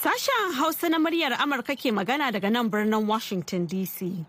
[0.00, 4.24] Sashen Hausa na muryar Amurka ke magana daga nan birnin Washington DC.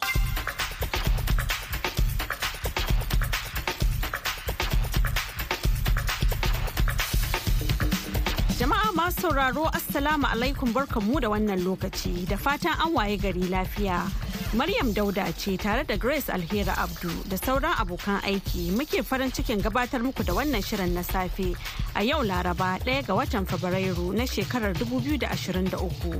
[8.60, 14.31] Jama'a masu sauraro Assalamu alaikum barkanmu da wannan lokaci da fatan an waye gari lafiya.
[14.54, 19.62] Maryam Dauda ce tare da Grace Alheri Abdu da sauran abokan aiki muke farin cikin
[19.62, 21.56] gabatar muku da wannan shirin na safe
[21.96, 26.20] a yau Laraba ɗaya ga watan Fabrairu na shekarar 2023.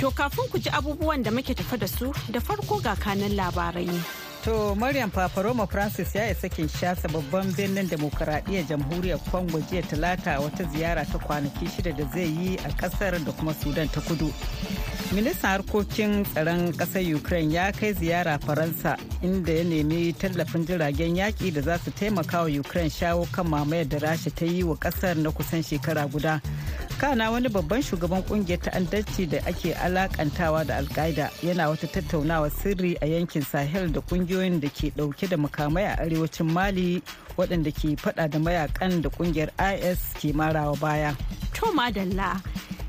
[0.00, 4.00] To kafin ku ji abubuwan da muke tafa da su da farko ga kanan labarai.
[4.44, 10.64] To Maryam Paparoma Francis ya isa Kinshasa babban birnin demokuraɗiyyar jamhuriyar Congo jiya talata wata
[10.72, 14.32] ziyara ta kwanaki shida da zai yi a ƙasar da kuma Sudan ta kudu.
[15.12, 21.52] Ministan harkokin tsaron ƙasar Ukraine ya kai ziyara Faransa inda ya nemi tallafin jiragen yaƙi
[21.54, 25.16] da za su taimaka wa Ukraine shawo kan mamayar da Rasha ta yi wa ƙasar
[25.16, 26.40] na kusan shekara guda.
[26.98, 32.96] kana wani babban shugaban ƙungiyar ta'addanci da ake alakantawa da alkaida yana wata tattaunawa sirri
[33.00, 37.00] a yankin sahel da ƙungiyoyin da ke ɗauke da makamai a arewacin mali
[37.36, 39.50] waɗanda ke fada da mayaƙan da ƙungiyar
[39.82, 41.14] is ke marawa baya
[41.54, 42.42] to madalla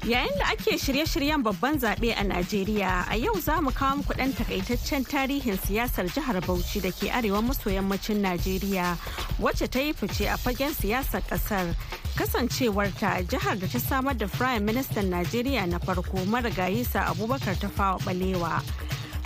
[0.08, 4.34] yayin da ake shirye-shiryen babban zaɓe a najeriya a yau za mu kawo muku ɗan
[4.36, 8.98] takaitaccen tarihin siyasar jihar bauchi da ke arewa maso yammacin najeriya
[9.40, 11.76] wacce ta yi fice a fagen siyasar ƙasar.
[12.20, 17.68] Kasancewarta jihar da ta samar da prime minister najeriya na farko marigayi sa abubakar ta
[17.68, 18.62] fawa balewa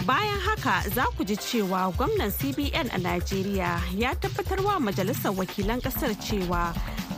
[0.06, 5.80] bayan haka za ku ji cewa gwamnan cbn a najeriya ya tabbatar wa majalisar wakilan
[5.80, 6.73] ƙasar cewa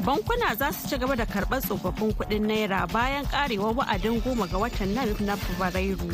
[0.05, 4.57] bankuna za su ci gaba da karɓar tsofaffin kuɗin naira bayan karewa wa'adin goma ga
[4.57, 6.13] watan nan na fabrairu.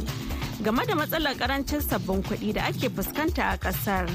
[0.63, 4.07] Game da matsalar ƙarancin sabbin kuɗi da ake fuskanta a ƙasar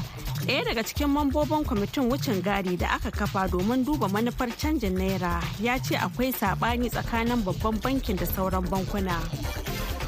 [0.46, 5.42] ɗaya daga cikin mambobin kwamitin wucin gadi da aka kafa domin duba manufar canjin naira
[5.60, 9.20] ya ce akwai saɓani tsakanin babban bankin da sauran bankuna.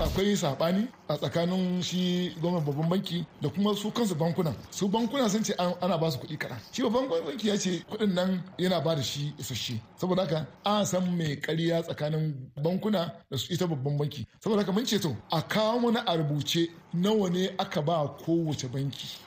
[0.00, 4.54] Akwai saɓani a tsakanin shi gwamnan babban banki da kuma su kansu bankunan.
[4.70, 6.58] Su bankuna sun ce ana ba su kuɗi kaɗan.
[6.72, 9.80] Shi babban banki ya ce kuɗin nan yana ba da shi isasshe.
[9.96, 14.26] Saboda haka an san mai ƙarya tsakanin bankuna da su ita babban banki.
[14.40, 18.68] Saboda haka mun ce to a kawo mana a rubuce nawa ne aka ba kowace
[18.70, 19.18] banki.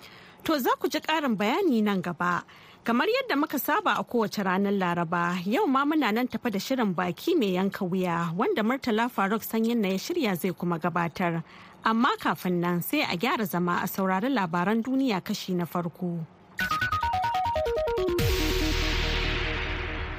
[0.44, 2.44] To za ku ji ƙarin bayani nan gaba.
[2.84, 6.96] Kamar yadda muka saba a kowace ranar Laraba, yau ma muna nan tafa da shirin
[6.96, 11.44] baki mai yanka wuya wanda Murtala Faruk sanyin na ya shirya zai kuma gabatar.
[11.86, 16.26] Amma kafin nan sai a gyara zama a saurari labaran duniya kashi na farko.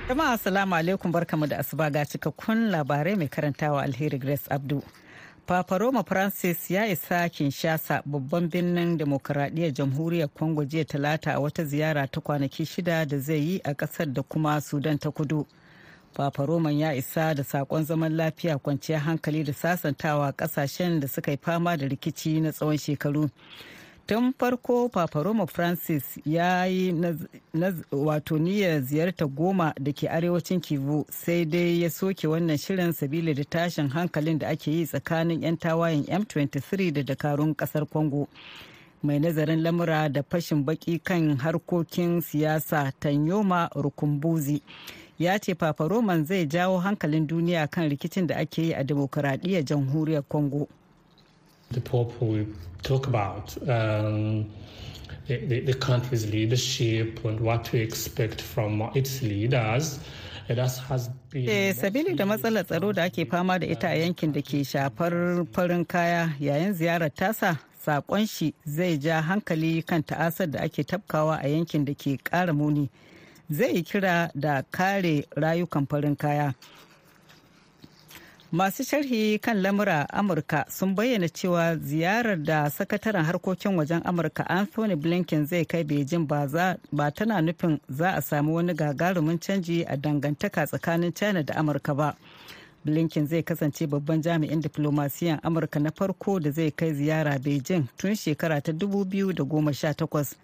[0.08, 4.82] Jama'a Assalamu alaikum barkamu da asuba ga cikakkun labarai mai karantawa Alheri Grace Abdu.
[5.46, 11.64] Papa Roma Francis ya isa Kinshasa babban birnin demokuraɗiyyar jamhuriyar Congo jiya talata a wata
[11.64, 15.46] ziyara ta kwanaki shida da zai yi a ƙasar da kuma Sudan ta kudu.
[16.14, 21.30] Papa Roman ya isa da saƙon zaman lafiya kwanciyar hankali da sasantawa ƙasashen da suka
[21.30, 23.28] yi fama da rikici na tsawon shekaru.
[24.06, 26.94] Tun farko papa roma francis ya yi
[27.92, 33.34] wato niyyar ziyarta goma da ke arewacin kivu sai dai ya soke wannan shirin sabili
[33.34, 38.28] da tashin hankalin da ake yi tsakanin 'yan tawayen m23 da dakarun ƙasar congo.
[39.02, 44.62] Mai nazarin lamura da fashin baki kan harkokin siyasa tanyoma rukumbuzi
[45.18, 49.64] ya ce papa roman zai jawo hankalin duniya kan rikicin da ake yi a demokuraɗiyyar
[49.64, 50.68] jamhuriyar congo.
[51.72, 52.46] The Pope will
[52.82, 54.50] talk about um,
[55.26, 59.98] the, the, the, country's leadership and what to expect from its leaders.
[60.48, 65.46] Eh, sabili da matsalar tsaro da ake fama da ita a yankin da ke shafar
[65.52, 71.38] farin kaya yayin ziyarar tasa sakon shi zai ja hankali kan ta'asar da ake tafkawa
[71.42, 72.90] a yankin da ke ƙara muni
[73.50, 76.54] zai yi kira da kare rayukan farin kaya
[78.52, 84.94] masu sharhi kan lamura amurka sun bayyana cewa ziyarar da sakataren harkokin wajen amurka anthony
[84.96, 86.26] blinken zai kai beijing
[86.92, 91.94] ba tana nufin za a sami wani gagarumin canji a dangantaka tsakanin china da amurka
[91.94, 92.14] ba.
[92.84, 98.14] Blinken zai kasance babban jami'in diplomasiyan amurka na farko da zai kai ziyara beijing tun
[98.14, 100.34] shekara ta 2018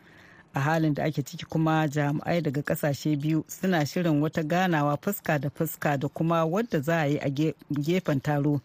[0.58, 5.38] a halin da ake ciki kuma jami'ai daga ƙasashe biyu suna shirin wata ganawa fuska
[5.38, 7.31] da fuska da kuma wadda za a yi a
[7.70, 8.60] gefen taro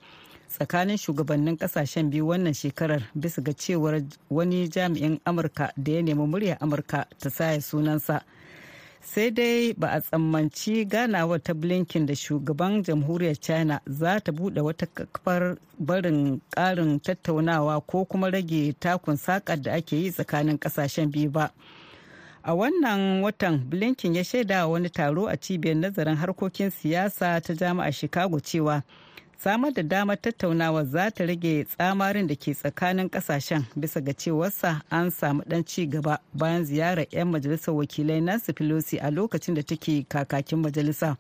[0.50, 6.25] tsakanin shugabannin ƙasashen biyu wannan shekarar bisa ga cewar wani jami'in amurka da ya nemi
[6.28, 8.22] murya amurka ta saya sunansa.
[9.06, 14.62] Sai dai ba a tsammanci ganawar ta blinken da shugaban jamhuriyar china za ta buɗe
[14.62, 21.12] wata kafar barin karin tattaunawa ko kuma rage takun sakar da ake yi tsakanin ƙasashen
[21.12, 21.51] biyu ba.
[22.44, 27.92] A wannan watan blinken ya shaida wani taro a cibiyar nazarin harkokin siyasa ta jami'ar
[27.94, 28.84] chicago cewa
[29.44, 34.81] samar da damar tattaunawa za ta rage tsamarin da ke tsakanin ƙasashen bisa ga cewarsa
[34.90, 39.62] an samu dan ci gaba bayan ziyarar 'yan majalisar wakilai nancy pelosi a lokacin da
[39.63, 41.18] take kakakin majalisa.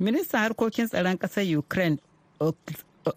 [0.00, 1.98] Ministan harkokin tsaron ƙasar ukraine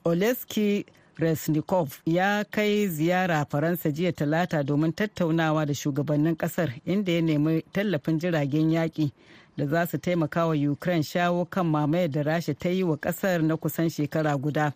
[0.06, 0.86] oleski
[1.20, 7.62] resnikov ya kai ziyara faransa jiya talata domin tattaunawa da shugabannin ƙasar inda ya nemi
[7.74, 9.12] tallafin jiragen yaƙi
[9.58, 13.42] da za su taimaka wa ukraine shawo kan mamayar da rasha ta yi wa ƙasar
[13.44, 14.74] na kusan shekara guda.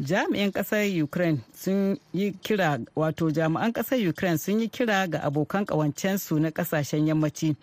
[0.00, 5.64] Jami'an ƙasar ukraine sun yi kira wato jami'an ƙasar ukraine sun yi kira ga abokan
[5.64, 7.56] kawancensu na ƙasashen yammaci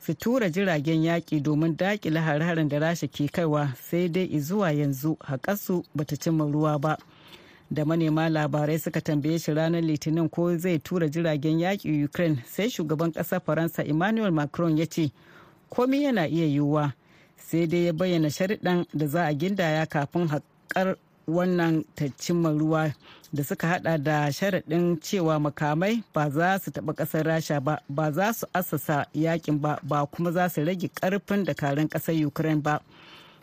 [0.00, 5.16] su tura jiragen yaƙi domin daƙile hare-haren da rasha ke kaiwa sai dai zuwa yanzu
[5.18, 6.96] haƙarsu bata cimma ruwa ba.
[7.70, 12.42] Da manema labarai suka tambaye shi ranar litinin ko zai tura jiragen yaƙi ukraine.
[12.46, 15.10] Sai shugaban ƙasar faransa emmanuel macron ya ce
[15.70, 16.92] komi yana iya yiwuwa
[17.36, 20.96] sai dai ya bayyana sharidan da za a gindaya kafin haƙar
[21.28, 21.84] wannan
[22.18, 22.92] cimma ruwa
[23.32, 28.12] da suka hada da sharaɗin cewa makamai ba za su taɓa ƙasar rasha ba ba
[28.12, 32.80] za su asasa yaƙin ba ba kuma za su rage ƙarfin dakarun ƙasar ukraine ba.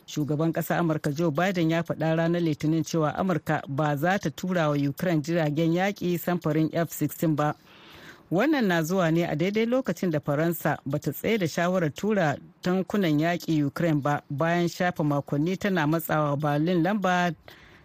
[0.08, 4.70] Shugaban ƙasar amurka joe biden ya faɗa ranar litinin cewa amurka ba za ta tura
[4.70, 7.56] wa ukraine jiragen yaƙi samfurin f-16 ba.
[8.32, 12.38] Wannan na zuwa ne a daidai lokacin da faransa ba ta tsaye da shawarar tura
[12.62, 17.34] tankunan yaƙi ukraine ba bayan shafa makonni tana matsawa berlin lamba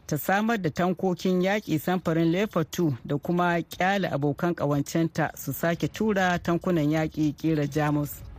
[0.06, 5.88] ta samar da tankokin yaƙi samfurin leopard 2 da kuma ƙyale abokan ƙawancenta su sake
[5.92, 8.29] tura tankunan yaƙi ƙera jamus.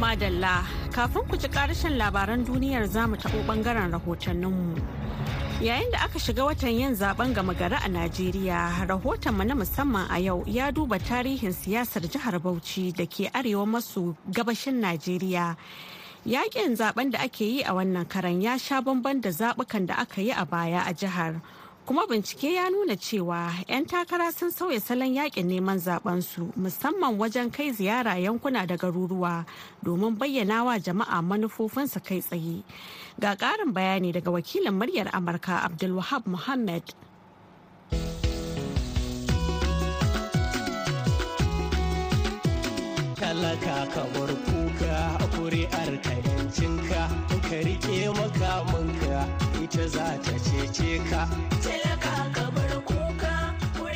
[0.00, 4.80] Madalla kafin ku ji ƙarshen labaran duniyar za mu taɓo ɓangaren rahotanninmu.
[5.60, 10.18] Yayin da aka shiga watan yin zaɓen gama gari a Najeriya, rahotonmu na musamman a
[10.18, 15.56] yau ya duba tarihin siyasar jihar Bauchi da ke arewa maso gabashin Najeriya.
[16.24, 20.22] Yaƙin zaɓen da ake yi a wannan karan ya sha bamban da zaɓukan da aka
[20.22, 21.42] yi a baya a jihar.
[21.90, 25.80] Kuma bincike ya nuna cewa 'yan takara sun sauya salon yaƙin neman
[26.22, 29.44] su musamman wajen kai ziyara yankuna da garuruwa
[29.82, 32.62] domin bayyana wa jama'a manufofinsu kai tsaye.
[33.18, 36.82] Ga ƙarin bayani daga wakilin muryar amurka abdulwahab muhammad.
[43.18, 47.02] Talaka ka bar kuka kuri'ar ka yancinka
[47.50, 49.49] ka riƙe makamanka.
[49.70, 51.28] Ita za ta cece ka.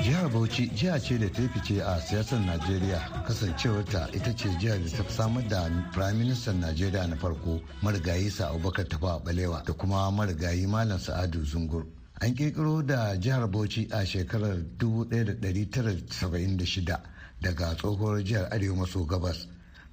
[0.05, 3.01] Jihar bauchi jiha ce da ta fice a siyasar najeriya.
[3.27, 8.31] Kasancewarta ita ce jihar da ta fi samar da prime minister najeriya na farko marigayi
[8.31, 11.85] sa abubakar tafa balewa da kuma marigayi malam sa'adu zungur.
[12.21, 17.01] An kirkiro da jihar bauchi a shekarar 1976
[17.43, 19.49] daga tsohuwar jihar arewa maso gabas.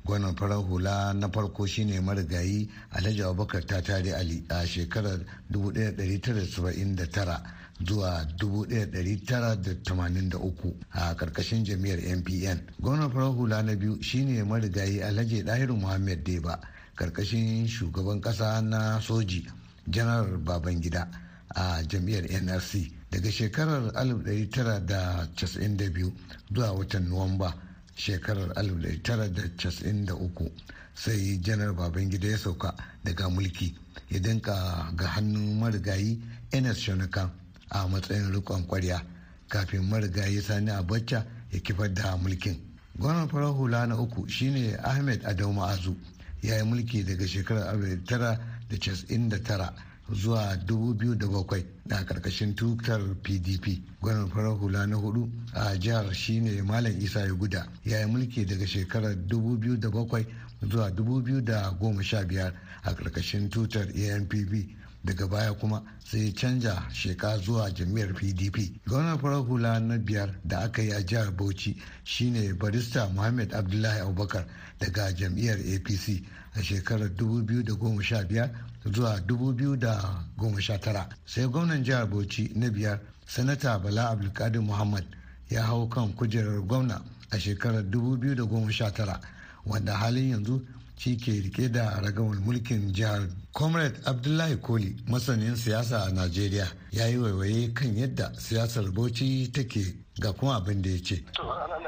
[0.05, 5.19] Gwanon farar hula na farko shine marigayi alhaji abubakar tatare ali a shekarar
[5.51, 7.41] 1979
[7.85, 15.75] zuwa 1983 a ƙarƙashin jami'ar npn gwamnan farar hula na biyu shine marigayi alhaji dahiru
[15.77, 16.59] muhammad deba
[16.95, 19.47] ƙarƙashin shugaban kasa na soji
[19.89, 21.07] janar babangida
[21.55, 26.11] a jami'ar nrc daga shekarar 1992
[26.53, 27.53] zuwa watan nuwamba
[27.95, 30.51] shekarar 1993
[30.93, 33.75] sai janar babangida ya sauka daga mulki
[34.09, 36.19] ya dinka ga hannun marigayi
[36.53, 37.29] ns shonukan
[37.69, 39.01] a matsayin rikon kwarya
[39.49, 42.57] kafin marigayi sani abacha ya kifar da mulkin.
[42.99, 45.95] Gwamnan farar hula na uku shine ahmed adau ma'azu
[46.41, 49.73] ya yi mulki daga shekarar 1999
[50.13, 56.93] zuwa 2007 da ƙarƙashin tutar pdp gwamnan farar hula na huɗu a jihar shine malam
[57.01, 60.25] isa ya guda ya yi mulki daga shekarar 2007
[60.69, 62.53] zuwa 2015
[62.83, 69.43] a ƙarƙashin tutar anpp daga baya kuma sai canja sheka zuwa jami'ar pdp gwamnan farar
[69.45, 74.45] hula na biyar da aka yi a jihar bauchi shine barista muhammad abdullahi abubakar
[74.79, 76.23] daga jam'iyyar apc
[76.55, 78.49] a shekarar 2015
[78.93, 85.05] zuwa 2019 sai gwamnan jihar bauchi na biyar sanata bala abdulkadir muhammad
[85.49, 89.19] ya hau kan kujerar gwamna a shekarar 2019
[89.65, 90.61] wanda halin yanzu
[91.01, 96.67] shi ke riƙe da ragamar mulkin jihar comrade abdullahi koli masanin siyasa a najeriya.
[96.91, 101.23] Ya yi waiwaye kan yadda siyasar bauchi take ga kuma abin da ya ce.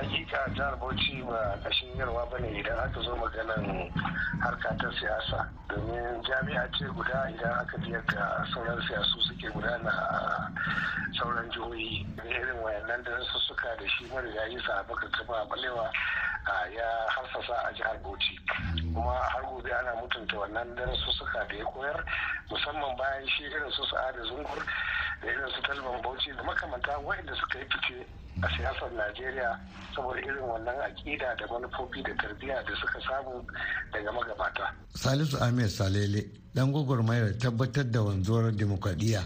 [0.04, 3.90] Hakika jihar bauchi ba kashin yarwa ba ne idan aka zo maganan
[4.44, 5.48] harka ta siyasa.
[5.72, 10.52] Domin jami'a ce guda idan aka biyar da sauran siyasu suke gudana a
[11.16, 12.06] sauran jihohi.
[12.28, 15.88] Irin wayannan da su suka da shi marigayi sa baka kafa balewa
[16.76, 18.36] ya harsasa a jihar bauchi.
[18.94, 22.04] Kuma har gobe ana mutunta wannan darasussuka da ya koyar
[22.52, 24.60] musamman bayan shi irin su sa'ada zungur
[25.24, 28.06] da irin su talban bauchi da makamanta waɗanda suka yi fice
[28.44, 29.60] a siyasar najeriya
[29.96, 33.46] saboda irin wannan aƙida da manufofi da tarbiyya da suka samu
[33.94, 34.76] daga magabata.
[34.96, 39.24] Salisu ahmed salele dan gwagwarmayar tabbatar da wanzuwar demokradiyya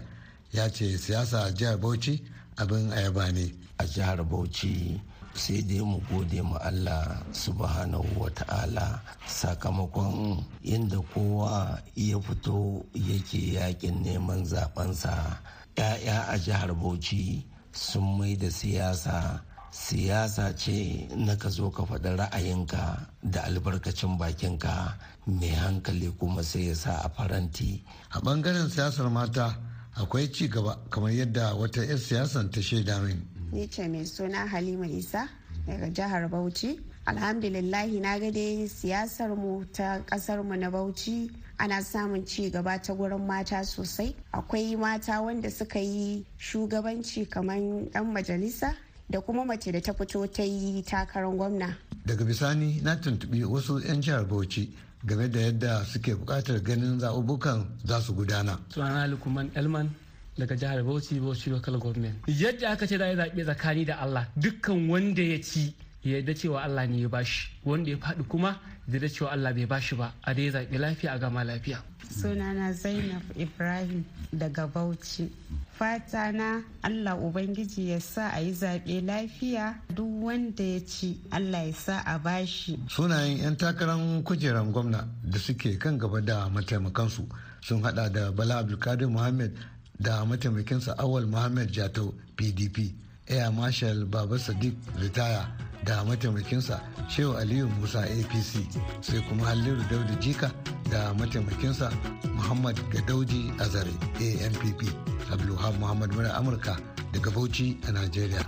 [0.52, 2.22] ya ce siyasa a jihar bauchi
[2.56, 3.52] abin ayaba ne.
[3.78, 5.00] A jihar bauchi
[5.34, 13.54] sai dai mu gode ma Allah subhanahu wa ta'ala sakamakon inda kowa ya fito yake
[13.58, 15.38] yaƙin neman zabensa
[15.78, 17.46] ‘ya'ya a jihar bauchi
[17.78, 19.40] sun mai da siyasa.
[19.70, 24.98] Siyasa ce na ka zo ka faɗi ra'ayinka da albarkacin bakinka.
[25.26, 27.82] Mai hankali kuma sai ya sa a faranti.
[28.10, 29.56] A ɓangaren siyasar mata
[29.94, 33.22] akwai ci gaba kamar yadda wata 'yar siyasan ta shaida min.
[33.52, 35.28] Ni ce mai suna halima isa
[35.66, 36.80] daga jihar bauchi.
[37.06, 42.78] Alhamdulillahi na ga dai siyasar mu ta ƙasar mu na bauchi ana samun ci gaba
[42.78, 47.58] ta gurin mata sosai akwai mata wanda suka yi shugabanci kamar
[47.92, 48.74] dan majalisa
[49.10, 53.78] da kuma mace da ta fito ta yi takarar gwamna daga bisani na tuntubi wasu
[53.80, 54.70] 'yan jihar bauchi
[55.04, 58.58] game da yadda suke buƙatar ganin zaɓuɓɓukan za su gudana.
[58.68, 59.90] Sunana Lukman Elman
[60.36, 62.16] daga jihar Bauchi Bauchi Local Government.
[62.26, 66.34] Yadda aka ce za a zaɓe tsakani da Allah dukkan wanda ya ci ya yarda
[66.34, 68.58] cewa Allah ne ya bashi wanda ya faɗi kuma
[68.88, 71.82] ya yarda cewa Allah bai bashi ba a dai zaɓe lafiya a gama lafiya.
[72.10, 75.30] Sunana Zainab Ibrahim daga Bauchi.
[75.78, 81.66] fata na Allah Ubangiji ya sa a yi zaɓe lafiya duk wanda ya ci Allah
[81.66, 82.78] ya sa a bashi.
[82.88, 87.22] Sunayen 'yan takarar kujerar gwamna da suke kan gaba da mataimakansu
[87.62, 89.54] sun hada da Bala Abdulkadir Muhammad
[90.00, 92.90] da mataimakinsa Awal Muhammad Jatau PDP,
[93.28, 95.46] Air Marshal Baba Sadiq Ritaya
[95.84, 98.66] da mataimakinsa Shehu Aliyu Musa APC
[99.00, 100.50] sai kuma Halliru Daudu Jika
[100.90, 101.92] da mataimakinsa
[102.34, 104.88] Muhammad Gadauji Azare ANPP.
[105.32, 106.76] Abdulwahab Muhammad mura Amurka
[107.12, 108.42] daga Bauchi a Najeriya.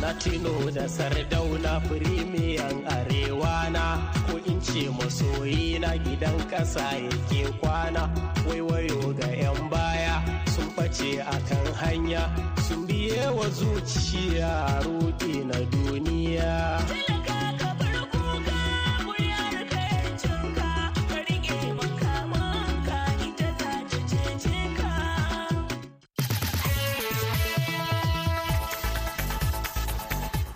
[0.00, 4.17] Latino da Sardauna firimiyan arewa na ko in
[4.78, 8.06] ce masoyi na gidan ƙasa yake kwana
[8.46, 10.22] waiwayo ga 'yan baya
[10.54, 12.22] sun face a kan hanya
[12.68, 16.78] sun biye wa zuciya rudi na duniya.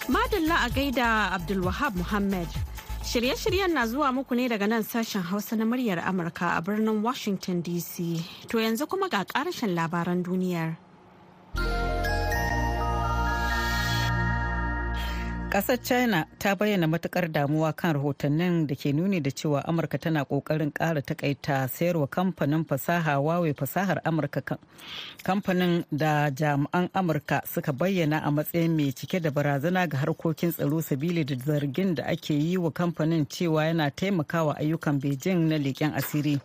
[0.07, 2.47] Madalla a gaida Abdulwahab Muhammad.
[3.13, 7.63] Shirye-shiryen na zuwa muku ne daga nan sashen Hausa na muryar Amurka a birnin Washington
[7.63, 8.17] DC.
[8.49, 10.77] To yanzu kuma ga ƙarashin labaran duniyar.
[15.53, 20.25] Ƙasar China ta bayyana matuƙar damuwa kan rahotannin da ke nuni da cewa Amurka tana
[20.25, 24.41] ƙoƙarin ƙara takaita sayarwa kamfanin fasaha wawe fasahar Amurka
[25.23, 30.81] kamfanin da jami'an Amurka suka bayyana a matsayin mai cike da barazana ga harkokin tsaro
[30.81, 35.93] sabili da zargin da ake yi wa kamfanin cewa yana taimakawa ayyukan Beijing na leƙen
[35.95, 36.41] asiri.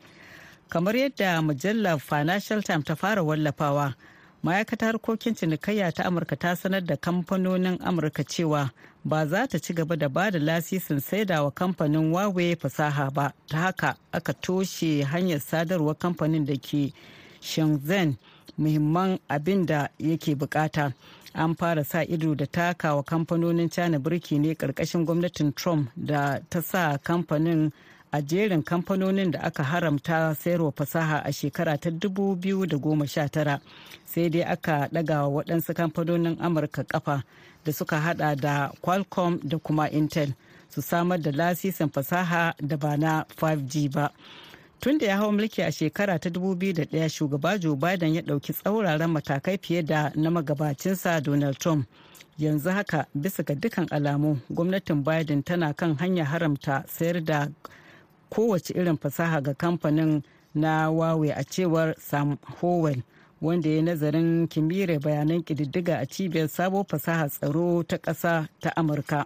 [0.69, 3.95] Kamar yadda mujallar Financial Times ta fara wallafawa.
[4.43, 8.69] ma'aikatar harkokin cinikayya ta amurka ta sanar da kamfanonin amurka cewa
[9.07, 13.31] ba za ta ci gaba da ba da lasisin saidawa kamfanin wawe fasaha ba.
[13.47, 16.91] Ta haka aka toshe hanyar sadarwar kamfanin da ke
[17.41, 18.17] shenzhen
[18.57, 20.93] muhimman abin da yake buƙata.
[21.33, 26.59] An fara sa ido da takawa kamfanonin china birki ne ƙarƙashin gwamnatin trump da ta
[26.61, 27.71] sa kamfanin
[28.11, 33.59] a jerin kamfanonin da aka haramta sayarwa fasaha a shekara ta 2019
[34.05, 37.23] sai dai aka ɗaga wa waɗansu kamfanonin amurka kafa
[37.67, 40.31] da suka hada da qualcomm da kuma intel
[40.69, 44.09] su samar da lasisin fasaha da ba na 5g ba.
[44.79, 49.11] Tun da ya hau mulki a shekara ta 2001 shugaba joe biden ya ɗauki tsauraran
[49.11, 51.87] matakai fiye da na magabacinsa donald trump.
[52.39, 57.47] Yanzu haka bisa ga dukkan alamu gwamnatin biden tana kan hanya haramta sayar da
[58.29, 60.23] kowace irin fasaha ga kamfanin
[60.55, 63.01] na Huawei a cewar Sam Howell.
[63.41, 69.25] Wanda ya nazarin kimiyyar bayanan ƙididdiga a cibiyar sabo fasaha tsaro ta ƙasa ta Amurka.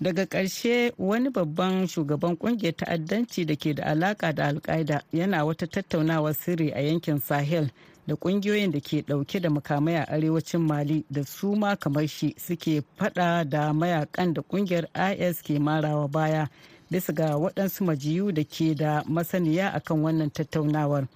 [0.00, 5.66] Daga ƙarshe wani babban shugaban ƙungiyar ta'addanci da ke da alaƙa da alƙaida yana wata
[5.66, 7.70] tattaunawar sirri a yankin Sahel
[8.06, 12.34] da ƙungiyoyin da ke ɗauke da makamai a arewacin Mali da su ma kamar shi
[12.38, 14.86] suke fada da mayaƙan da ƙungiyar
[15.18, 16.48] IS ke marawa baya.
[16.90, 21.06] bisa ga waɗansu majiyu da ke da masaniya akan wannan tattaunawar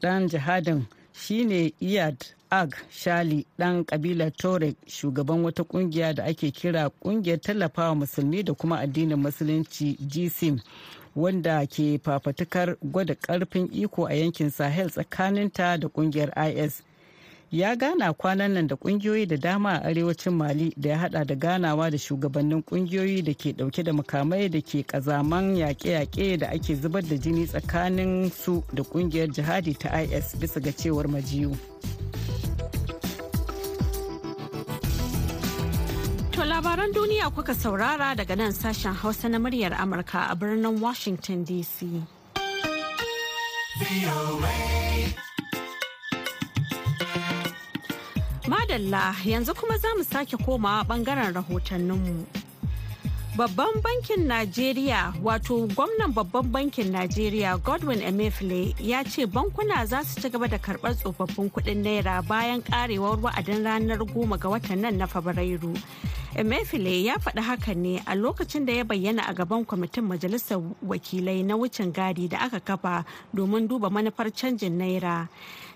[0.00, 2.16] ɗan jihadin shine iyad
[2.50, 8.54] ag shali ɗan ƙabilar torek shugaban wata ƙungiya da ake kira ƙungiyar tallafawa musulmi da
[8.54, 10.60] kuma addinin musulunci gsim
[11.16, 16.82] wanda ke fafatukar gwada ƙarfin iko a yankin sahel tsakaninta da ƙungiyar is
[17.54, 21.34] ya gana kwanan nan da kungiyoyi da dama a arewacin mali da ya hada da
[21.34, 26.74] ganawa da shugabannin kungiyoyi da ke ɗauke da makamai da ke kazaman yaƙe-yaƙe da ake
[26.74, 31.54] zubar da jini tsakanin su da ƙungiyar jihadi ta is bisa ga cewar majiyu.
[36.34, 41.44] To labaran duniya kuka saurara daga nan sashen hausa na muryar amurka a birnin washington
[41.46, 42.02] dc
[48.48, 52.26] Madalla yanzu kuma za mu sake komawa ɓangaren rahotanninmu.
[53.36, 60.20] Babban bankin Najeriya wato gwamnan babban bankin Najeriya Godwin Emefiele ya ce bankuna za su
[60.20, 64.98] ci gaba da karɓar tsofaffin kuɗin naira bayan karewar wa'adin ranar goma ga watan nan
[64.98, 65.74] na Fabrairu.
[66.36, 71.42] Emefiele ya faɗi hakan ne a lokacin da ya bayyana a gaban kwamitin majalisar wakilai
[71.44, 75.28] na wucin gadi da aka kafa domin duba manufar canjin naira.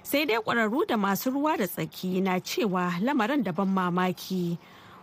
[0.08, 4.56] Sai dai ƙwararru da masu ruwa da tsaki na cewa lamarin daban mamaki.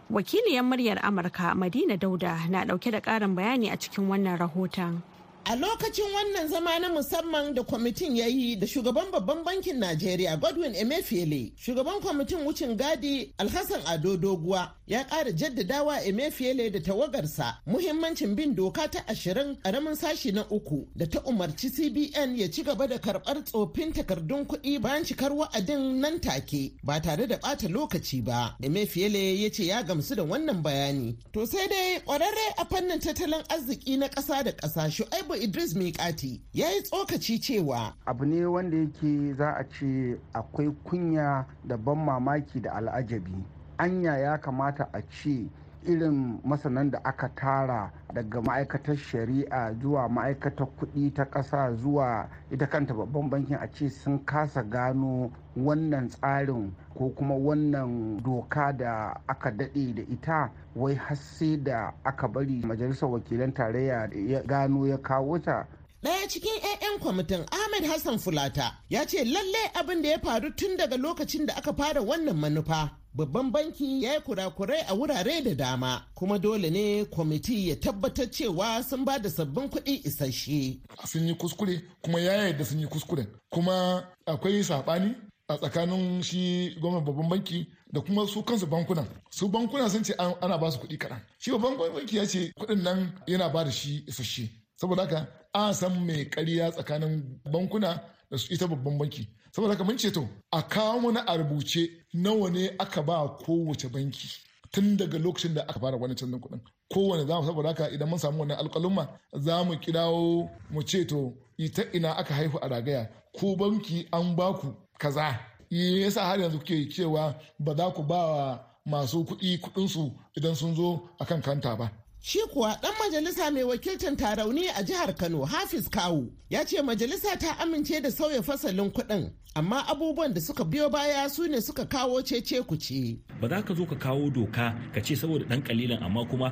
[0.09, 5.03] Wakiliyar muryar Amurka Madina Dauda na ɗauke da ƙarin bayani a cikin wannan rahoton.
[5.47, 10.37] A lokacin wannan zama na musamman da kwamitin ya yi da shugaban babban bankin Najeriya
[10.39, 17.57] Godwin Emefiele, shugaban kwamitin wucin gadi Alhassan Ado Doguwa ya ƙara jaddadawa Emefiele da tawagarsa
[17.67, 22.63] muhimmancin bin doka ta ashirin ƙaramin sashi na uku da ta umarci CBN ya ci
[22.63, 27.69] gaba da karɓar tsofin takardun kuɗi bayan cikar wa'adin nan take ba tare da ɓata
[27.69, 28.55] lokaci ba.
[28.63, 31.15] Emefiele ya ce ya gamsu da wannan bayani.
[31.33, 36.41] To sai dai ƙwararre a fannin tattalin arziki na ƙasa da ƙasa Shu'aibu Idris Mikati
[36.53, 41.97] ya yi tsokaci cewa abu ne wanda yake za a ce akwai kunya da ban
[42.05, 43.43] mamaki da al'ajabi.
[43.77, 45.49] Anya ya kamata a ce
[45.87, 52.67] irin masanan da aka tara daga ma'aikatar shari'a zuwa ma'aikatar kuɗi ta ƙasa zuwa ita
[52.69, 59.21] kanta babban bankin a ce sun kasa gano wannan tsarin ko kuma wannan doka da
[59.27, 64.85] aka daɗe da ita wai har sai da aka bari majalisar wakilan tarayya ya gano
[64.87, 65.67] ya kawo ta.
[66.05, 70.77] Ɗaya cikin 'ya'yan kwamitin Ahmed Hassan Fulata ya ce lalle abin da ya faru tun
[70.77, 72.91] daga lokacin da aka fara wannan manufa.
[73.15, 78.29] Babban banki ya yi kurakurai a wurare da dama kuma dole ne kwamiti ya tabbatar
[78.29, 80.79] cewa sun ba da sabbin kuɗi isasshe.
[81.07, 85.15] Sun yi kuskure kuma ya yarda sun yi kuskure kuma akwai saɓani
[85.47, 90.13] a tsakanin shi gwamnan babban banki da kuma su kansu bankunan su bankuna sun ce
[90.41, 93.71] ana ba su kuɗi kaɗan shi babban banki ya ce kuɗin nan yana ba da
[93.71, 99.27] shi isasshe saboda haka an san mai ƙarya tsakanin bankuna da su ita babban banki.
[99.51, 103.87] Saboda haka mun ce to a kawo mana a rubuce nawa ne aka ba kowace
[103.89, 104.27] banki
[104.71, 106.59] tun daga lokacin da aka fara wani canjin kuɗin.
[106.93, 109.07] Kowane za mu saboda haka idan mun samu wannan alƙalumma
[109.39, 113.09] za mu kirawo mu ce to ita ina aka haihu a ragaya?
[113.39, 115.39] Ko banki an baku kaza.
[115.69, 120.75] Yasa har yanzu kuke cewa ba za ku ba wa masu kuɗi kuɗinsu idan sun
[120.75, 121.91] zo akan kanta ba.
[122.27, 127.37] Shi kuwa ɗan majalisa mai wakiltar tarauni a jihar Kano Hafiz Kawu ya ce majalisa
[127.39, 129.31] ta amince da sauya fasalin kuɗin.
[129.57, 133.15] Amma abubuwan da suka biyo baya su ne suka kawo cece kuce.
[133.39, 136.51] Ba za ka zo ka kawo doka ka ce saboda ɗan kalilan amma kuma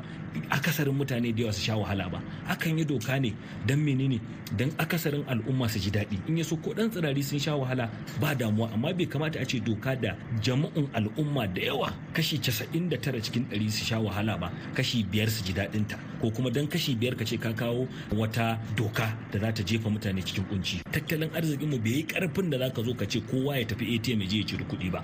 [0.49, 2.23] akasarin mutane da yawa su sha wahala ba.
[2.47, 3.35] Akan yi doka ne
[3.67, 4.21] don menene?
[4.55, 6.15] Don akasarin al'umma su ji daɗi.
[6.29, 7.89] In ya so ko ɗan tsirari sun sha wahala
[8.21, 8.71] ba damuwa.
[8.73, 13.19] Amma bai kamata a ce doka da jama'un al'umma da yawa kashi casa'in da tara
[13.19, 14.47] cikin ɗari su sha wahala ba.
[14.73, 15.99] Kashi biyar su ji daɗinta.
[16.21, 17.85] Ko kuma don kashi biyar ka ce ka kawo
[18.15, 22.57] wata doka da za ta jefa mutane cikin kunci tattalin arzikinmu bai yi ƙarfin da
[22.57, 25.03] za ka zo ka ce kowa ya tafi atm ya je ya ciri kuɗi ba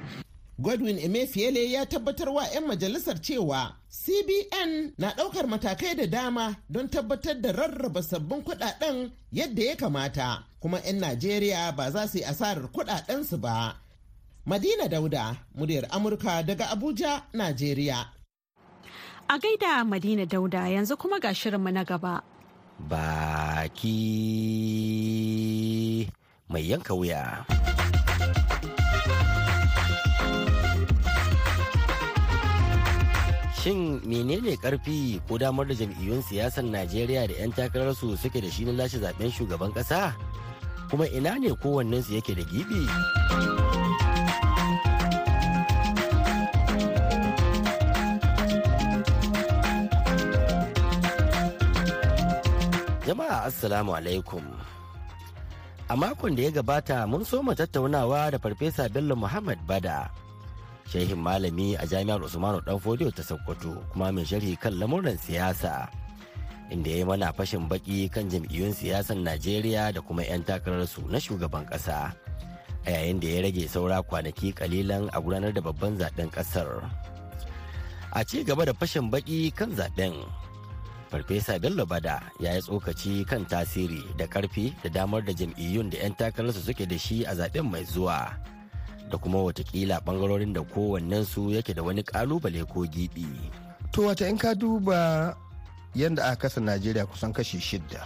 [0.60, 6.88] Godwin Emefiele ya tabbatar wa 'yan majalisar cewa CBN na ɗaukar matakai da dama don
[6.90, 12.24] tabbatar da rarraba sabbin kuɗaɗen yadda ya kamata, kuma 'yan Najeriya ba za su yi
[12.28, 13.76] asarar kuɗaɗensu ba.
[14.46, 18.06] Madina Dauda, muryar Amurka daga Abuja, Najeriya.
[19.30, 22.22] A gaida Madina Dauda yanzu kuma ga shirinmu na gaba.
[22.80, 23.96] Baki
[26.50, 27.46] mai yanka wuya.
[33.62, 38.66] Shin menene ƙarfi ko damar da jam'iyyun siyasar Najeriya da 'yan takararsu suke da shi
[38.66, 40.16] na lashe zaɓen shugaban ƙasa?
[40.90, 42.82] Kuma ina ne kowannensu yake da gibi?
[53.06, 54.42] Jama'a Assalamu alaikum.
[55.90, 60.06] A makon da ya gabata mun so mu tattaunawa da farfesa bello muhammad ba da
[60.86, 65.90] shehin malami a jami'ar usmanu danfodiyo ta sokoto kuma mai sharhi kan lamuran siyasa
[66.70, 71.18] inda ya yi mana fashin baki kan jam'iyyun siyasar najeriya da kuma 'yan takararsu na
[71.18, 72.14] shugaban kasa
[72.86, 76.86] a yayin da ya rage saura kwanaki kalilan a gudanar da babban zaɓen ƙasar
[78.14, 80.14] a ci gaba da fashin baki kan zaɓen
[81.10, 85.90] farfesa bello ba da ya yi tsokaci kan tasiri da ƙarfi da damar da jam'iyyun
[85.90, 88.38] da 'yan takararsu suke da shi a zaɓen mai zuwa
[89.10, 93.26] da kuma wataƙila ɓangarorin da kowannensu yake da wani ƙalubale ko gibi
[93.92, 95.34] to wata in ka duba
[95.98, 98.06] yadda aka kasa najeriya kusan kashi shidda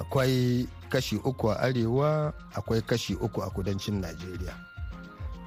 [0.00, 4.54] akwai kashi uku a arewa akwai kashi uku a kudancin najeriya.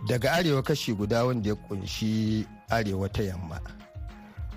[0.08, 3.60] Daga arewa kashi guda wanda ya ƙunshi arewa ta yamma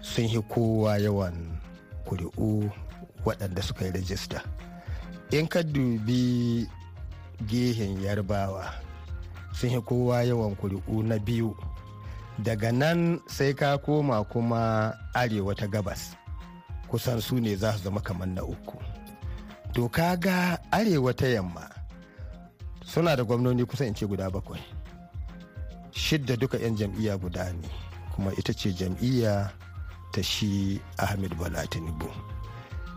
[0.03, 1.59] sun yi kowa yawan
[2.07, 2.71] kuri'u
[3.27, 4.39] waɗanda suka yi rajista
[5.35, 6.63] in ka dubi
[7.45, 8.87] gehen yarbawa
[9.57, 11.57] sun yi kowa yawan kuri'u na biyu.
[12.39, 16.13] Daga nan sai ka koma kuma arewa ta gabas
[16.89, 18.77] kusan su ne za su zama kamar na uku.
[19.73, 21.65] To ga arewa ta yamma
[22.85, 24.61] suna da gwamnoni kusan in ce guda bakwai.
[25.97, 27.69] Shidda duka 'yan jam'iyya guda ne
[28.15, 29.49] kuma ita ce jam'iyya
[30.13, 32.09] ta shi ahmed bala tinubu.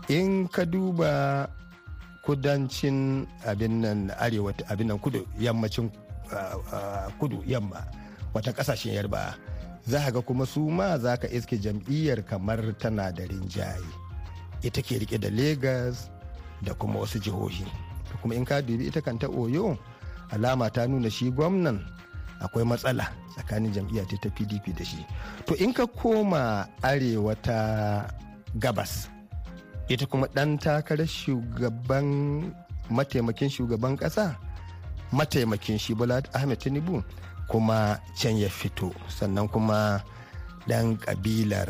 [0.08, 1.46] In ka duba
[2.26, 5.90] kudancin abin nan arewa abin nan kudu yammacin
[7.18, 7.82] kudu yamma
[8.34, 9.34] wata ƙasashen yarba
[9.86, 13.90] za ga kuma su ma za ka iske jam'iyyar kamar tana da rinjaye.
[14.62, 16.10] Ita ke riƙe da lagos
[16.62, 17.64] da kuma wasu jihohi.
[18.22, 19.78] Kuma in ka dubi ita kanta oyo
[20.30, 21.80] alama ta nuna shi gwamnan
[22.40, 25.04] akwai matsala tsakanin jam'iyya ta pdp da shi.
[25.46, 28.08] To in ka koma arewa ta
[28.58, 29.08] gabas
[29.88, 32.06] ita kuma ɗan takarar shugaban
[32.90, 34.36] mataimakin shugaban ƙasa
[35.12, 37.02] mataimakin shi bola ahmed tinubu
[37.50, 38.94] kuma can ya fito.
[39.10, 40.00] Sannan kuma
[40.68, 41.68] ɗan ƙabilar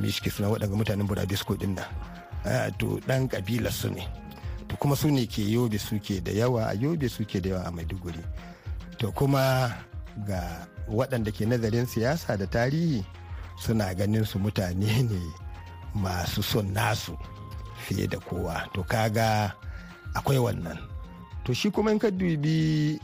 [0.00, 1.88] mishki suna waɗanda mutanen burabisko ɗin nan.
[2.78, 4.04] To ɗan ƙabilar su ne.
[4.68, 7.70] To kuma su ne ke yobe suke da yawa a yobe suke da yawa a
[7.72, 8.20] maiduguri.
[8.98, 9.72] To kuma
[10.26, 13.04] ga waɗanda ke nazarin siyasa da tarihi
[13.58, 15.20] suna ganin su mutane ne
[15.94, 17.14] masu son nasu
[17.86, 18.66] fiye da kowa.
[18.74, 19.52] To kaga
[20.14, 20.78] akwai wannan.
[21.44, 22.96] To shi kuma in ka dubi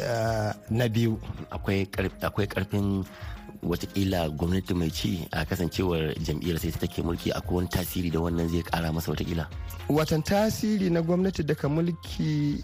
[0.00, 1.20] uh, na biyu.
[1.52, 1.86] Akwai
[2.48, 3.04] ƙarfin
[3.64, 8.20] wataƙila gwamnati mai ci a kasancewar jam'iyyar sai ta take mulki akwai wani tasiri da
[8.20, 9.46] wannan zai kara masa wataƙila
[9.88, 12.60] watan tasiri na gwamnati daga mulki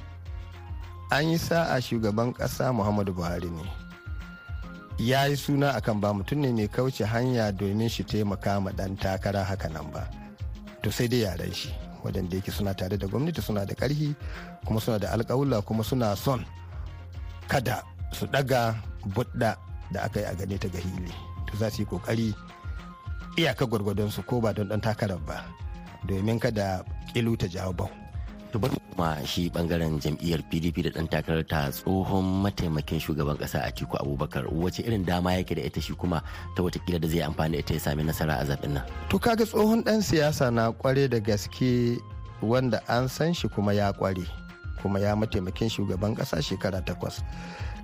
[1.10, 3.66] an yi sa'a shugaban kasa muhammadu buhari ne.
[5.00, 8.94] Ya yi suna akan ba mutum ne mai kauce hanya domin shi taimaka ma dan
[8.96, 10.06] takara haka nan ba.
[10.82, 14.14] To sai dai yaran shi waɗanda yake suna tare da gwamnati suna da ƙarfi
[14.64, 16.44] kuma suna da alƙawula kuma suna son
[17.48, 18.74] kada su ɗaga
[19.14, 19.56] budda
[19.92, 21.12] da aka yi a gane ta ga hili.
[21.50, 22.28] To za su yi ƙoƙari
[23.36, 25.42] iyaka gwargwadon su ko ba don ɗan takarar ba
[26.06, 27.90] domin kada ƙilu ta jawo bau.
[28.52, 33.62] To bari kuma shi ɓangaren jam'iyyar pdp da dan takarar ta tsohon mataimakin shugaban kasa
[33.62, 34.44] atiku abubakar.
[34.50, 36.22] Wace irin dama yake da ita shi kuma
[36.56, 38.84] ta wataƙila da zai amfani ita ya sami nasara a zaɓen nan?
[39.08, 41.98] To kaga tsohon dan siyasa na kware da gaske
[42.42, 44.26] wanda an san shi kuma ya kware
[44.82, 47.22] kuma ya mataimakin shugaban kasa shekara takwas.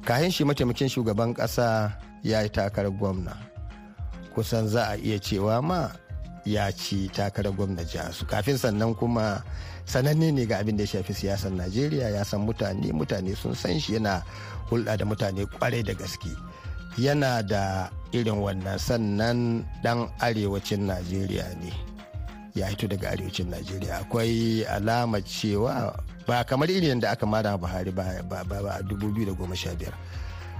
[0.05, 1.95] Kayan shi mataimakin shugaban kasa
[2.27, 3.39] ya yi takarar gwamna.
[4.35, 5.89] Kusan za a iya cewa ma
[6.47, 7.83] ya ci takarar gwamna
[8.15, 8.25] su.
[8.25, 9.43] Kafin sannan kuma
[9.85, 13.79] sananne ne ga abin da ya shafi siyasar najeriya ya san mutane mutane sun san
[13.81, 14.23] shi yana
[14.71, 16.31] hulɗa da mutane ƙwarai da gaske.
[16.97, 21.73] Yana da irin wannan sannan dan arewacin najeriya ne.
[22.55, 24.07] Ya hito daga arewacin najeriya.
[24.07, 25.93] Akwai alama cewa
[26.27, 29.35] ba kamar irin da aka mara buhari ba a 2015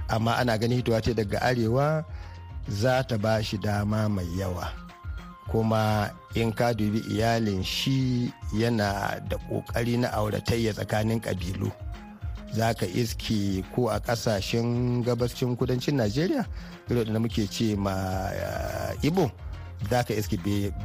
[0.09, 2.03] amma ana ganin hitowa ce daga arewa
[2.67, 4.86] za ta ba shi dama mai yawa.
[5.51, 11.71] Kuma in ka dubi iyalin shi yana da ƙoƙari na auratayya tsakanin ƙabilu.
[12.53, 16.45] Za ka iski ko a ƙasashen gabashin kudancin najeriya
[16.87, 18.31] da muke ce ma
[19.03, 19.31] ibo
[19.89, 20.37] za ka iski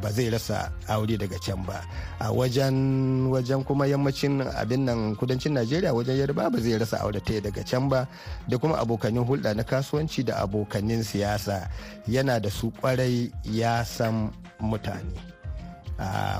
[0.02, 1.80] ba zai rasa aure daga can ba.
[2.20, 7.20] A wajen wajen kuma yammacin abin nan kudancin najeriya wajen yarba ba zai rasa aure
[7.20, 8.06] ta daga can ba.
[8.48, 11.68] Da kuma abokanin hulɗa na kasuwanci da abokanin siyasa
[12.06, 15.16] yana da su ƙwarai ya san mutane.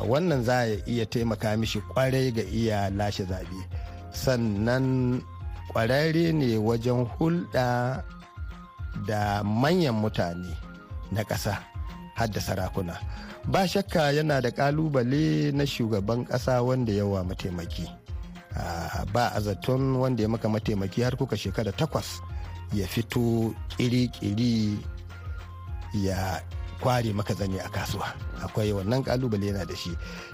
[0.06, 3.58] Wannan za a iya taimaka mishi ƙwarai ga iya lashe zaɓe.
[4.12, 5.22] Sannan
[5.72, 8.04] kwararre ne wajen hulɗa
[9.08, 10.52] da manyan mutane
[11.12, 11.71] na ƙasa.
[12.14, 12.96] Hadda sarakuna.
[13.48, 17.88] Ba shakka yana da ƙalubale na shugaban kasa wanda yawa mataimaki.
[19.12, 22.20] Ba a zaton wanda ya maka mataimaki har kuka shekara takwas
[22.72, 24.78] ya fito kiri-kiri
[25.94, 26.40] ya
[26.80, 28.14] kware maka zane a kasuwa.
[28.44, 29.90] Akwai wannan ƙalubale yana da shi.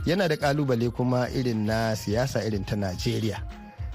[0.06, 3.40] Yana da ƙalubale kuma irin na siyasa irin ta najeriya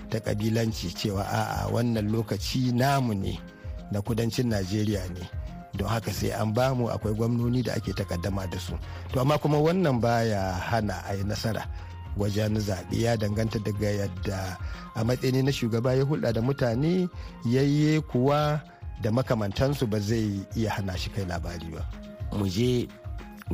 [0.09, 3.39] ta kabilanci cewa a'a wannan lokaci namu ne
[3.91, 5.42] na kudancin najeriya ne.
[5.77, 8.73] Don haka sai an ba mu akwai gwamnoni da ake takaddama da su.
[9.13, 11.65] To amma kuma wannan baya hana a yi nasara
[12.17, 12.93] wajen zaɓe.
[12.93, 14.57] Ya danganta daga yadda
[14.95, 17.09] a matsayi na shugaba ya hulɗa da mutane
[17.45, 18.61] yayye kuwa
[19.01, 21.81] da makamantansu ba zai iya hana shi kai labari ba.
[22.37, 22.87] Mu je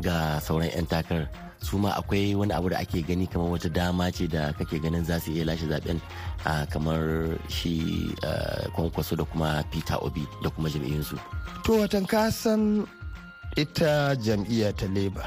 [0.04, 1.28] ga sauran 'yan takar
[1.62, 5.04] su ma akwai wani abu da ake gani kamar wata dama ce da kake ganin
[5.06, 6.00] za su iya lashe zaɓen
[6.72, 8.12] kamar shi
[8.76, 11.16] kwankwaso da kuma peter obi da kuma jam'iyyunsu.
[11.64, 12.88] To watan kasan
[13.58, 15.26] ita jam'iyya ta labour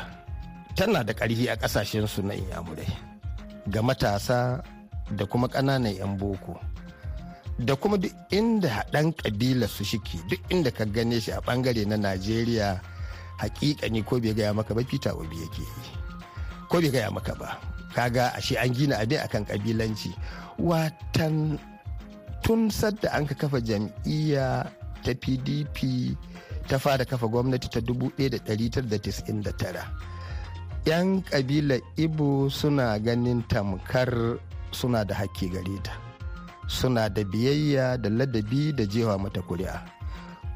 [0.76, 2.88] tana da ƙarfi a ƙasashensu na inyamurai
[3.68, 4.62] ga matasa
[5.16, 6.56] da kuma ƙananan 'yan boko
[7.58, 11.84] da kuma duk inda ɗan ƙabila su shike duk inda ka gane shi a ɓangare
[11.86, 12.80] na najeriya
[13.36, 16.01] hakikani ko bai gaya maka ba peter obi yake yi.
[16.72, 17.60] Ko bai gaya maka ba.
[17.92, 20.08] Kaga ashe an gina abin akan kabilanci
[20.56, 21.60] watan
[22.40, 24.64] tun sadda an ka kafa jam'iyya
[25.04, 25.76] ta pdp
[26.64, 28.88] ta fara kafa gwamnati ta 1999
[30.88, 34.40] 'yan kabilar ibo suna ganin tamkar
[34.72, 35.92] suna da hakki gare ta.
[36.72, 39.84] Suna da biyayya da ladabi da jewa mata kuri'a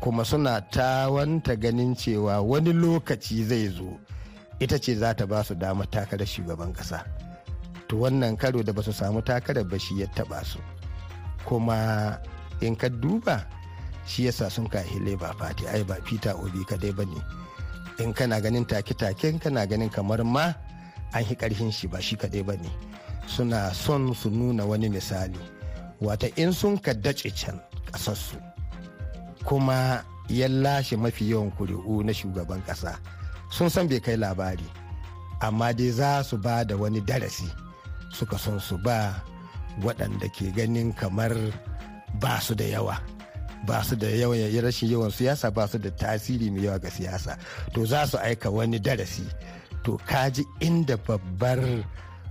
[0.01, 4.01] kuma suna tawanta ganin cewa wani lokaci zai zo
[4.61, 7.05] ita ce za ta ba su dama takarar shugaban kasa
[7.89, 10.59] to wannan karo da ba su samu takarar ba shi ya taba su.
[11.47, 12.19] Kuma
[12.61, 13.47] in ka duba
[14.07, 15.67] shi yasa sun kahi labour party.
[15.71, 17.21] Ai ba peter obi kadai ba ne.
[18.03, 20.53] In kana ganin take-taken kana ganin kamar ma
[21.15, 22.71] an yi karhin shi ba shi kadai ba ne.
[23.27, 25.39] Suna son su nuna wani misali.
[26.03, 27.61] Wata in sun ka dace can
[27.93, 28.37] kasarsu
[29.47, 32.99] kuma ya lashe mafi yawan kuri'u na shugaban kasa
[33.57, 34.69] sun san bai kai labari
[35.47, 37.49] amma dai za su ba da wani darasi
[38.17, 38.99] suka son su ba
[39.85, 41.33] waɗanda ke ganin kamar
[42.21, 42.97] ba su da yawa.
[43.67, 47.33] Ba su da yawan rashin yawan siyasa ba su da tasiri mai yawa ga siyasa.
[47.75, 49.25] To za su aika wani darasi.
[49.85, 51.61] To kaji inda babbar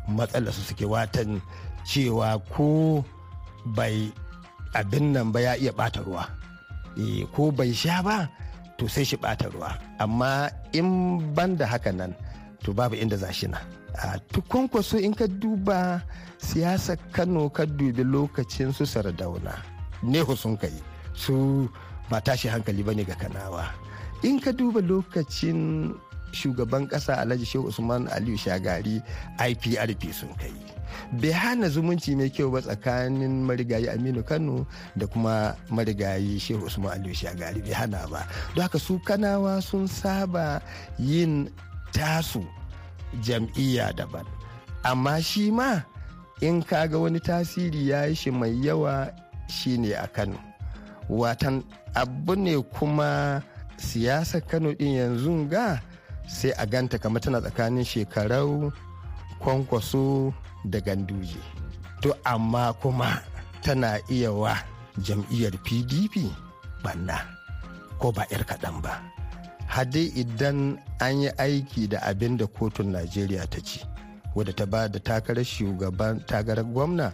[0.08, 1.42] matsala su suke watan
[1.90, 3.02] cewa ko
[3.78, 4.14] bai
[4.74, 6.24] abin nan ba ya iya ɓata ruwa.
[7.34, 8.30] Ko bai sha ba
[8.78, 9.72] to sai shi ɓata ruwa.
[10.00, 12.16] Amma in ban da haka nan
[12.64, 13.60] to babu inda za shi na
[13.96, 16.04] a tukwankwaso in ka duba
[16.38, 19.56] siyasar kano ka dubi lokacin su sardauna
[20.04, 20.74] nehu sun kai.
[21.16, 21.70] Su
[22.12, 23.72] ba tashi hankali ba ne ga kanawa.
[24.28, 25.94] In ka duba lokacin
[26.36, 29.00] shugaban kasa alhaji shehu usman aliyu shagari
[29.40, 30.75] iprp sun kai.
[31.22, 36.92] Bai hana zumunci mai kyau ba tsakanin marigayi aminu kano da kuma marigayi shehu usman
[37.00, 38.28] aliyu shagari bai hana ba.
[38.56, 40.62] Don haka su kanawa sun saba
[41.00, 41.50] yin
[41.94, 42.44] tasu
[43.24, 44.26] jam'iyya daban.
[44.84, 45.82] Amma shi ma
[46.42, 49.12] in kaga wani tasiri ya yi shi mai yawa
[49.48, 50.38] shine a kano.
[51.10, 51.64] Watan
[51.96, 53.42] abu ne kuma
[53.78, 55.80] siyasar kano din yanzu ga
[56.28, 58.72] sai a ganta kamar tana tsakanin shekarau
[59.40, 60.34] kwankwaso
[60.70, 61.40] da ganduje.
[62.02, 63.22] To amma kuma
[63.64, 64.54] tana iya wa
[65.02, 66.30] jam'iyyar pdp
[66.84, 67.18] banna
[68.00, 69.02] ko ba 'yar kaɗan ba.
[69.66, 73.82] Hade idan an yi aiki da abin da kotun najeriya ta ci
[74.38, 77.10] wadda ta ba da takarar shugaban takarar gwamna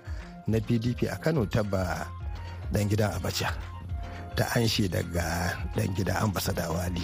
[0.50, 2.04] na pdp a kano ta ba
[2.74, 3.56] dan gidan abacha
[4.36, 7.04] ta anshe daga dan gida ambasada wali.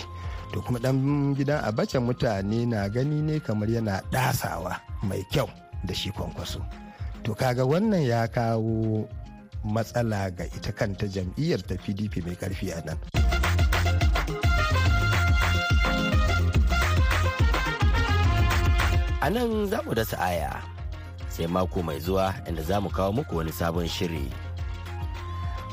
[0.55, 0.99] To kuma dan
[1.35, 5.47] gidan abacha mutane na gani ne kamar yana dasawa mai kyau.
[5.87, 6.59] Da shi kwankwaso.
[7.23, 9.07] To kaga wannan ya kawo
[9.63, 12.97] matsala ga ita kanta jam'iyyar ta pdp mai ƙarfi a nan.
[19.23, 20.61] A nan za mu dasa aya
[21.31, 24.29] sai mako mai zuwa inda za mu kawo muku wani sabon shiri.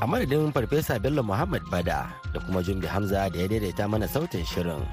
[0.01, 4.07] A madadin farfesa bello muhammad ba da da kuma jumbi hamza da ya daidaita mana
[4.11, 4.83] sautin shirin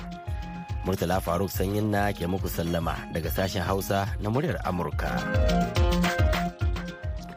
[0.85, 5.11] murtala faruk sanyin na ke muku sallama daga sashen hausa na muryar amurka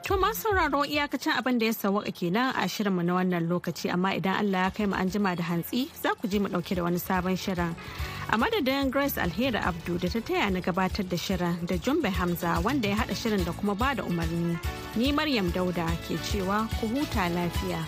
[0.05, 4.13] To masu sauraro iyakacin abin da ya sauwaka kenan a shirinmu na wannan lokaci amma
[4.13, 6.83] idan Allah ya kai mu an jima da hantsi za ku ji mu ɗauke da
[6.85, 7.73] wani sabon shirin.
[8.29, 12.61] A madadin Grace Alheri Abdu da ta taya na gabatar da shirin da Jumbe Hamza
[12.61, 14.59] wanda ya haɗa shirin da kuma ba da umarni.
[14.95, 17.81] Ni Maryam Dauda ke cewa ku huta lafiya.